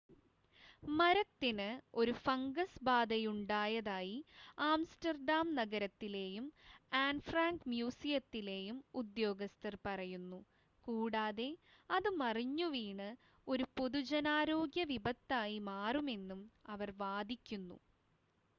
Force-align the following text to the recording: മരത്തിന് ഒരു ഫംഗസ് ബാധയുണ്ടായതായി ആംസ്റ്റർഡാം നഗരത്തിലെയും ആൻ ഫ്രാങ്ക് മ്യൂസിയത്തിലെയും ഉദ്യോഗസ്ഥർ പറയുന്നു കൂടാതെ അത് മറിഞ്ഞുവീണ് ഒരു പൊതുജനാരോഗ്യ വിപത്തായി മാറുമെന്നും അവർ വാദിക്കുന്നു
മരത്തിന് 0.91 1.67
ഒരു 1.95 2.13
ഫംഗസ് 2.21 2.79
ബാധയുണ്ടായതായി 2.83 4.15
ആംസ്റ്റർഡാം 4.67 5.47
നഗരത്തിലെയും 5.55 6.45
ആൻ 7.01 7.17
ഫ്രാങ്ക് 7.27 7.67
മ്യൂസിയത്തിലെയും 7.67 8.77
ഉദ്യോഗസ്ഥർ 9.01 9.75
പറയുന്നു 9.85 10.39
കൂടാതെ 10.85 11.47
അത് 11.89 12.09
മറിഞ്ഞുവീണ് 12.17 13.09
ഒരു 13.47 13.67
പൊതുജനാരോഗ്യ 13.77 14.85
വിപത്തായി 14.91 15.59
മാറുമെന്നും 15.69 16.41
അവർ 16.69 16.91
വാദിക്കുന്നു 16.99 17.79